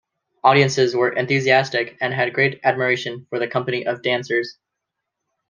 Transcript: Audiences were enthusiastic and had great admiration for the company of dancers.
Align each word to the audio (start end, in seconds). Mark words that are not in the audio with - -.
Audiences 0.43 0.95
were 0.95 1.11
enthusiastic 1.11 1.95
and 2.01 2.11
had 2.11 2.33
great 2.33 2.59
admiration 2.63 3.27
for 3.29 3.37
the 3.37 3.45
company 3.47 3.85
of 3.85 4.01
dancers. 4.01 4.57